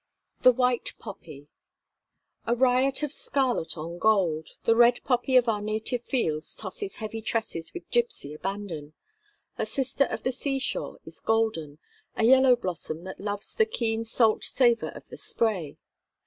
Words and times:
The 0.39 0.51
White 0.51 0.93
Poppy 0.97 1.47
A 2.47 2.55
riot 2.55 3.03
of 3.03 3.13
scarlet 3.13 3.77
on 3.77 3.99
gold, 3.99 4.55
the 4.63 4.75
red 4.75 5.03
poppy 5.03 5.37
of 5.37 5.47
our 5.47 5.61
native 5.61 6.03
fields 6.03 6.55
tosses 6.55 6.95
heavy 6.95 7.21
tresses 7.21 7.71
with 7.75 7.87
gipsy 7.91 8.33
abandon; 8.33 8.93
her 9.57 9.65
sister 9.65 10.05
of 10.05 10.23
the 10.23 10.31
sea 10.31 10.57
shore 10.57 10.97
is 11.05 11.19
golden, 11.19 11.77
a 12.15 12.23
yellow 12.23 12.55
blossom 12.55 13.03
that 13.03 13.19
loves 13.19 13.53
the 13.53 13.65
keen 13.67 14.03
salt 14.03 14.43
savour 14.43 14.89
of 14.89 15.07
the 15.09 15.17
spray. 15.19 15.77